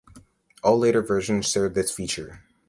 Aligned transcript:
All 0.63 0.79
later 0.79 1.03
versions 1.03 1.45
shared 1.47 1.75
this 1.75 1.91
feature. 1.91 2.41